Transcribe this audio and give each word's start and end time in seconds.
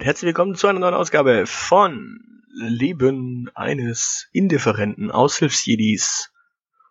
herzlich 0.00 0.26
willkommen 0.28 0.54
zu 0.54 0.66
einer 0.66 0.78
neuen 0.78 0.94
Ausgabe 0.94 1.46
von 1.46 2.20
Leben 2.52 3.50
eines 3.54 4.28
indifferenten 4.32 5.10
Aushilfsjedis, 5.10 6.32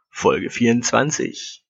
Folge 0.09 0.49
24. 0.49 1.65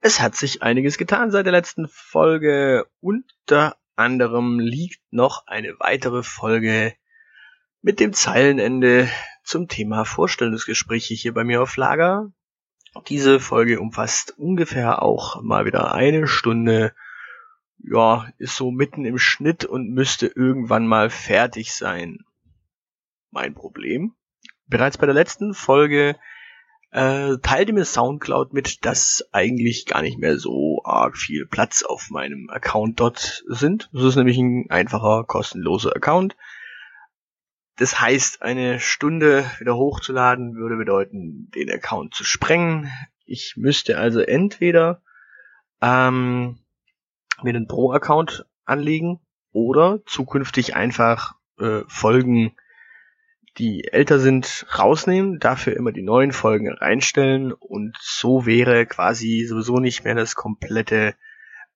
Es 0.00 0.20
hat 0.20 0.34
sich 0.34 0.62
einiges 0.62 0.98
getan 0.98 1.30
seit 1.30 1.46
der 1.46 1.52
letzten 1.52 1.88
Folge. 1.88 2.86
Unter 3.00 3.76
anderem 3.96 4.58
liegt 4.58 5.00
noch 5.10 5.46
eine 5.46 5.78
weitere 5.78 6.22
Folge 6.22 6.94
mit 7.82 8.00
dem 8.00 8.12
Zeilenende 8.12 9.08
zum 9.44 9.68
Thema 9.68 10.04
Vorstellungsgespräche 10.04 11.14
hier 11.14 11.34
bei 11.34 11.44
mir 11.44 11.62
auf 11.62 11.76
Lager. 11.76 12.32
Diese 13.08 13.40
Folge 13.40 13.80
umfasst 13.80 14.34
ungefähr 14.38 15.02
auch 15.02 15.42
mal 15.42 15.64
wieder 15.66 15.94
eine 15.94 16.26
Stunde 16.26 16.94
ja, 17.78 18.28
ist 18.38 18.56
so 18.56 18.70
mitten 18.70 19.04
im 19.04 19.18
Schnitt 19.18 19.64
und 19.64 19.90
müsste 19.90 20.26
irgendwann 20.26 20.86
mal 20.86 21.10
fertig 21.10 21.72
sein. 21.72 22.24
Mein 23.30 23.54
Problem. 23.54 24.14
Bereits 24.66 24.98
bei 24.98 25.06
der 25.06 25.14
letzten 25.14 25.54
Folge 25.54 26.16
äh, 26.90 27.36
teilte 27.42 27.72
mir 27.72 27.84
Soundcloud 27.84 28.52
mit, 28.52 28.84
dass 28.84 29.28
eigentlich 29.32 29.86
gar 29.86 30.02
nicht 30.02 30.18
mehr 30.18 30.38
so 30.38 30.82
arg 30.84 31.16
viel 31.16 31.46
Platz 31.46 31.82
auf 31.82 32.10
meinem 32.10 32.48
Account 32.50 33.00
dort 33.00 33.44
sind. 33.46 33.90
Das 33.92 34.04
ist 34.04 34.16
nämlich 34.16 34.38
ein 34.38 34.66
einfacher, 34.70 35.24
kostenloser 35.24 35.94
Account. 35.94 36.36
Das 37.76 38.00
heißt, 38.00 38.42
eine 38.42 38.80
Stunde 38.80 39.44
wieder 39.60 39.76
hochzuladen 39.76 40.56
würde 40.56 40.76
bedeuten, 40.76 41.50
den 41.54 41.70
Account 41.70 42.14
zu 42.14 42.24
sprengen. 42.24 42.90
Ich 43.24 43.54
müsste 43.56 43.98
also 43.98 44.20
entweder 44.20 45.02
ähm, 45.80 46.58
mir 47.42 47.52
den 47.52 47.66
Pro-Account 47.66 48.46
anlegen 48.64 49.20
oder 49.52 50.00
zukünftig 50.06 50.76
einfach 50.76 51.34
äh, 51.58 51.80
Folgen, 51.88 52.56
die 53.58 53.88
älter 53.90 54.20
sind, 54.20 54.66
rausnehmen, 54.78 55.40
dafür 55.40 55.76
immer 55.76 55.90
die 55.92 56.02
neuen 56.02 56.32
Folgen 56.32 56.72
reinstellen 56.72 57.52
und 57.52 57.96
so 58.00 58.46
wäre 58.46 58.86
quasi 58.86 59.46
sowieso 59.48 59.78
nicht 59.78 60.04
mehr 60.04 60.14
das 60.14 60.34
komplette 60.34 61.14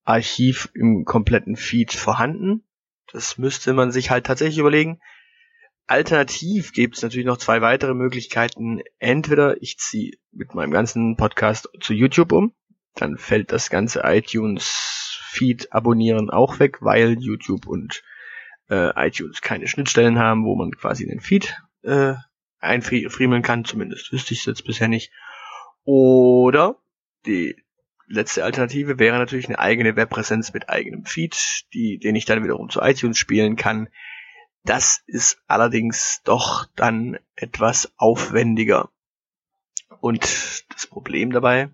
Archiv 0.05 0.71
im 0.75 1.05
kompletten 1.05 1.57
Feed 1.57 1.93
vorhanden. 1.93 2.65
Das 3.13 3.39
müsste 3.39 3.73
man 3.73 3.93
sich 3.93 4.11
halt 4.11 4.27
tatsächlich 4.27 4.59
überlegen. 4.59 5.01
Alternativ 5.87 6.73
gibt 6.73 6.97
es 6.97 7.03
natürlich 7.03 7.27
noch 7.27 7.37
zwei 7.37 7.61
weitere 7.61 7.95
Möglichkeiten. 7.95 8.81
Entweder 8.99 9.61
ich 9.61 9.79
ziehe 9.79 10.13
mit 10.31 10.55
meinem 10.55 10.71
ganzen 10.71 11.17
Podcast 11.17 11.69
zu 11.81 11.93
YouTube 11.93 12.33
um, 12.33 12.55
dann 12.95 13.19
fällt 13.19 13.53
das 13.53 13.69
ganze 13.71 14.03
iTunes 14.05 15.02
Feed 15.33 15.73
abonnieren 15.73 16.29
auch 16.29 16.59
weg, 16.59 16.83
weil 16.83 17.17
YouTube 17.19 17.67
und 17.67 18.03
äh, 18.69 18.91
iTunes 19.07 19.41
keine 19.41 19.67
Schnittstellen 19.67 20.19
haben, 20.19 20.45
wo 20.45 20.55
man 20.57 20.73
quasi 20.73 21.07
den 21.07 21.21
Feed 21.21 21.57
äh, 21.83 22.15
einfriemeln 22.61 23.41
kann. 23.41 23.65
Zumindest 23.65 24.13
wüsste 24.13 24.35
ich 24.35 24.41
es 24.41 24.47
jetzt 24.47 24.67
bisher 24.67 24.89
nicht. 24.89 25.11
Oder 25.85 26.77
die 27.25 27.57
letzte 28.07 28.45
Alternative 28.45 28.99
wäre 28.99 29.17
natürlich 29.17 29.49
eine 29.49 29.59
eigene 29.59 29.97
Webpräsenz 29.97 30.53
mit 30.53 30.69
eigenem 30.69 31.07
Feed, 31.07 31.65
die, 31.73 31.99
den 31.99 32.15
ich 32.15 32.27
dann 32.27 32.45
wiederum 32.45 32.69
zu 32.69 32.83
iTunes 32.83 33.17
spielen 33.17 33.57
kann. 33.57 33.89
Das 34.65 35.03
ist 35.07 35.43
allerdings 35.47 36.21
doch 36.25 36.67
dann 36.77 37.19
etwas 37.37 37.91
aufwendiger. 37.97 38.91
Und 40.01 40.23
das 40.75 40.87
Problem 40.87 41.33
dabei, 41.33 41.71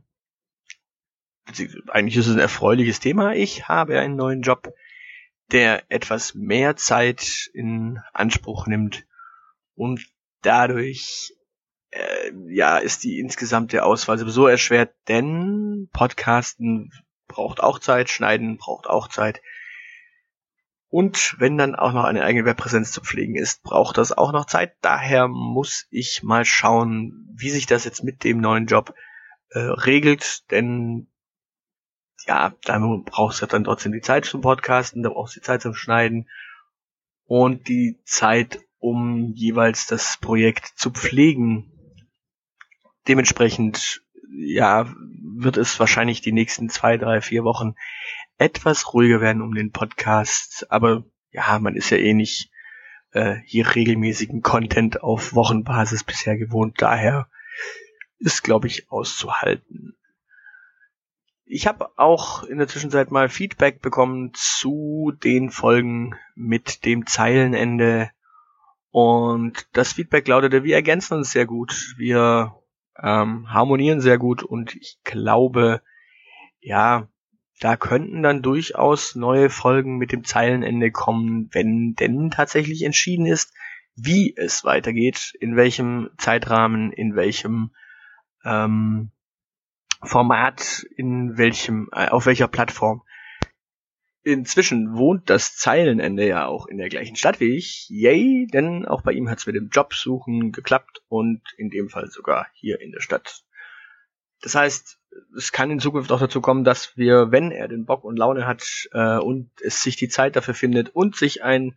eigentlich 1.88 2.16
ist 2.16 2.26
es 2.26 2.34
ein 2.34 2.41
erfreuliches 2.41 3.00
Thema. 3.00 3.34
Ich 3.34 3.69
habe 3.69 3.98
einen 3.98 4.16
neuen 4.16 4.42
Job, 4.42 4.72
der 5.50 5.91
etwas 5.91 6.34
mehr 6.34 6.76
Zeit 6.76 7.50
in 7.54 8.00
Anspruch 8.12 8.66
nimmt 8.66 9.06
und 9.75 10.06
dadurch 10.42 11.32
äh, 11.91 12.32
ja 12.48 12.78
ist 12.78 13.04
die 13.04 13.19
insgesamte 13.19 13.84
Auswahl 13.84 14.19
sowieso 14.19 14.47
erschwert, 14.47 14.94
denn 15.08 15.88
Podcasten 15.92 16.92
braucht 17.26 17.60
auch 17.60 17.78
Zeit, 17.78 18.10
Schneiden 18.10 18.58
braucht 18.58 18.87
auch 18.87 19.08
Zeit. 19.08 19.41
Und 20.91 21.37
wenn 21.38 21.58
dann 21.58 21.75
auch 21.75 21.92
noch 21.92 22.04
eine 22.04 22.25
eigene 22.25 22.47
Webpräsenz 22.47 22.92
zu 22.92 23.03
pflegen 23.03 23.37
ist, 23.37 23.62
braucht 23.62 23.98
das 23.98 24.16
auch 24.16 24.32
noch 24.32 24.47
Zeit. 24.47 24.75
Daher 24.81 25.28
muss 25.28 25.87
ich 25.91 26.22
mal 26.22 26.47
schauen, 26.47 27.28
wie 27.34 27.50
sich 27.50 27.66
das 27.66 27.84
jetzt 27.84 28.03
mit 28.03 28.25
dem 28.25 28.41
neuen 28.41 28.66
Job 28.66 28.94
äh, 29.50 29.58
regelt, 29.58 30.50
denn 30.50 31.08
ja, 32.27 32.55
da 32.65 32.79
brauchst 33.05 33.43
du 33.43 33.47
dann 33.47 33.65
trotzdem 33.65 33.93
die 33.93 34.01
Zeit 34.01 34.25
zum 34.25 34.41
Podcasten, 34.41 35.03
da 35.03 35.11
brauchst 35.11 35.37
du 35.37 35.41
die 35.41 35.47
Zeit 35.47 35.62
zum 35.62 35.75
Schneiden 35.75 36.29
und 37.25 37.69
die 37.69 38.01
Zeit, 38.05 38.61
um 38.79 39.33
jeweils 39.34 39.87
das 39.87 40.19
Projekt 40.21 40.67
zu 40.77 40.91
pflegen. 40.91 41.73
Dementsprechend, 43.06 44.03
ja, 44.31 44.93
wird 45.39 45.56
es 45.56 45.79
wahrscheinlich 45.79 46.21
die 46.21 46.33
nächsten 46.33 46.69
zwei, 46.69 46.97
drei, 46.97 47.21
vier 47.21 47.45
Wochen 47.45 47.75
etwas 48.39 48.93
ruhiger 48.93 49.21
werden 49.21 49.43
um 49.43 49.55
den 49.55 49.73
Podcast. 49.73 50.67
Aber 50.71 51.05
ja, 51.31 51.59
man 51.59 51.75
ist 51.75 51.91
ja 51.91 51.99
eh 51.99 52.15
nicht 52.15 52.50
äh, 53.12 53.37
hier 53.45 53.75
regelmäßigen 53.75 54.43
Content 54.43 55.03
auf 55.03 55.35
Wochenbasis 55.35 56.05
bisher 56.05 56.37
gewohnt. 56.37 56.81
Daher 56.81 57.29
ist, 58.19 58.43
glaube 58.43 58.67
ich, 58.67 58.91
auszuhalten. 58.91 59.97
Ich 61.50 61.66
habe 61.66 61.88
auch 61.97 62.42
in 62.42 62.59
der 62.59 62.69
Zwischenzeit 62.69 63.10
mal 63.10 63.31
Feedback 63.31 63.81
bekommen 63.81 64.32
zu 64.34 65.12
den 65.25 65.50
Folgen 65.50 66.14
mit 66.34 66.84
dem 66.84 67.06
Zeilenende. 67.06 68.10
Und 68.91 69.66
das 69.72 69.94
Feedback 69.94 70.28
lautete, 70.28 70.62
wir 70.62 70.75
ergänzen 70.75 71.14
uns 71.14 71.31
sehr 71.31 71.47
gut, 71.47 71.94
wir 71.97 72.54
ähm, 73.03 73.50
harmonieren 73.50 74.03
sehr 74.03 74.19
gut 74.19 74.42
und 74.42 74.76
ich 74.76 74.98
glaube, 75.04 75.81
ja, 76.60 77.08
da 77.60 77.76
könnten 77.76 78.22
dann 78.22 78.42
durchaus 78.42 79.14
neue 79.14 79.48
Folgen 79.48 79.97
mit 79.97 80.12
dem 80.12 80.25
Zeilenende 80.25 80.91
kommen, 80.91 81.48
wenn 81.53 81.94
denn 81.94 82.31
tatsächlich 82.31 82.82
entschieden 82.82 83.25
ist, 83.25 83.54
wie 83.97 84.34
es 84.37 84.64
weitergeht, 84.64 85.32
in 85.41 85.56
welchem 85.56 86.10
Zeitrahmen, 86.19 86.92
in 86.92 87.16
welchem 87.16 87.70
ähm, 88.44 89.12
Format 90.03 90.86
in 90.97 91.36
welchem, 91.36 91.88
äh, 91.92 92.09
auf 92.09 92.26
welcher 92.26 92.48
Plattform. 92.48 93.03
Inzwischen 94.22 94.94
wohnt 94.94 95.31
das 95.31 95.56
Zeilenende 95.56 96.26
ja 96.26 96.47
auch 96.47 96.66
in 96.66 96.76
der 96.76 96.88
gleichen 96.88 97.16
Stadt 97.16 97.41
wie 97.41 97.56
ich. 97.56 97.86
Yay, 97.88 98.47
denn 98.53 98.84
auch 98.87 99.03
bei 99.03 99.12
ihm 99.12 99.28
hat's 99.31 99.47
mit 99.47 99.56
dem 99.56 99.70
Jobsuchen 99.70 100.53
geklappt 100.53 101.03
und 101.08 101.41
in 101.56 101.70
dem 101.70 101.88
Fall 101.88 102.10
sogar 102.10 102.47
hier 102.53 102.81
in 102.81 102.92
der 102.92 103.00
Stadt. 103.00 103.44
Das 104.42 104.54
heißt, 104.54 104.98
es 105.37 105.53
kann 105.53 105.70
in 105.70 105.81
Zukunft 105.81 106.12
auch 106.12 106.20
dazu 106.20 106.41
kommen, 106.41 106.64
dass 106.64 106.97
wir, 106.97 107.32
wenn 107.32 107.50
er 107.50 107.69
den 107.69 107.87
Bock 107.87 108.04
und 108.04 108.16
Laune 108.16 108.47
hat 108.47 108.88
äh, 108.92 109.19
und 109.19 109.50
es 109.60 109.82
sich 109.82 109.97
die 109.97 110.08
Zeit 110.08 110.37
dafür 110.37 110.54
findet 110.54 110.91
und 110.91 111.16
sich 111.16 111.42
ein 111.42 111.76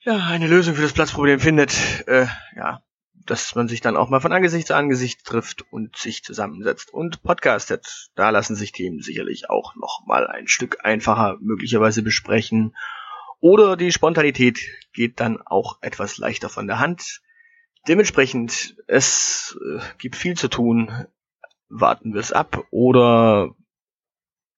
ja 0.00 0.16
eine 0.26 0.48
Lösung 0.48 0.74
für 0.74 0.82
das 0.82 0.92
Platzproblem 0.92 1.38
findet, 1.38 2.06
äh, 2.06 2.26
ja, 2.56 2.82
dass 3.26 3.54
man 3.54 3.68
sich 3.68 3.80
dann 3.80 3.96
auch 3.96 4.08
mal 4.08 4.20
von 4.20 4.32
Angesicht 4.32 4.66
zu 4.66 4.76
Angesicht 4.76 5.24
trifft 5.24 5.64
und 5.72 5.96
sich 5.96 6.22
zusammensetzt 6.24 6.92
und 6.92 7.22
podcastet. 7.22 8.10
Da 8.14 8.30
lassen 8.30 8.56
sich 8.56 8.72
Themen 8.72 9.00
sicherlich 9.00 9.50
auch 9.50 9.74
noch 9.76 10.02
mal 10.06 10.26
ein 10.26 10.48
Stück 10.48 10.84
einfacher 10.84 11.38
möglicherweise 11.40 12.02
besprechen. 12.02 12.76
Oder 13.40 13.76
die 13.76 13.92
Spontanität 13.92 14.60
geht 14.92 15.20
dann 15.20 15.40
auch 15.40 15.78
etwas 15.80 16.18
leichter 16.18 16.48
von 16.48 16.66
der 16.66 16.78
Hand. 16.78 17.22
Dementsprechend, 17.88 18.76
es 18.86 19.58
äh, 19.60 19.80
gibt 19.98 20.16
viel 20.16 20.36
zu 20.36 20.48
tun. 20.48 21.06
Warten 21.68 22.14
wir 22.14 22.20
es 22.20 22.32
ab 22.32 22.66
oder 22.70 23.54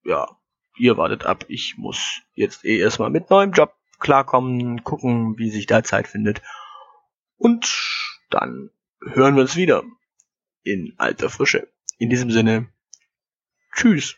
ja, 0.04 0.28
ihr 0.76 0.96
wartet 0.96 1.24
ab. 1.24 1.44
Ich 1.48 1.76
muss 1.78 2.20
jetzt 2.34 2.64
eh 2.64 2.78
erstmal 2.78 3.10
mit 3.10 3.30
neuem 3.30 3.52
Job 3.52 3.74
klarkommen, 4.00 4.84
gucken, 4.84 5.38
wie 5.38 5.50
sich 5.50 5.66
da 5.66 5.82
Zeit 5.82 6.08
findet. 6.08 6.42
Und 7.36 8.13
dann 8.34 8.70
hören 9.00 9.36
wir 9.36 9.42
uns 9.42 9.56
wieder 9.56 9.84
in 10.62 10.94
alter 10.98 11.30
Frische. 11.30 11.68
In 11.98 12.10
diesem 12.10 12.30
Sinne, 12.30 12.68
tschüss. 13.74 14.16